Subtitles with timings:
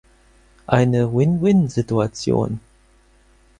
[0.65, 2.59] Eine Win-Win-Situation.